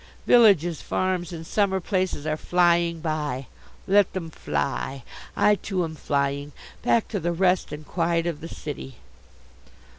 Villages, 0.25 0.81
farms 0.81 1.31
and 1.31 1.45
summer 1.45 1.79
places 1.79 2.25
are 2.25 2.35
flying 2.35 3.01
by. 3.01 3.45
Let 3.85 4.13
them 4.13 4.31
fly. 4.31 5.03
I, 5.35 5.53
too, 5.53 5.83
am 5.83 5.93
flying 5.93 6.53
back 6.81 7.07
to 7.09 7.19
the 7.19 7.31
rest 7.31 7.71
and 7.71 7.85
quiet 7.85 8.25
of 8.25 8.41
the 8.41 8.49
city. 8.49 8.95